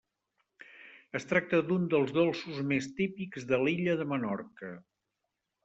[1.19, 4.75] Es tracta d'un dels dolços més típics de l'illa de Menorca.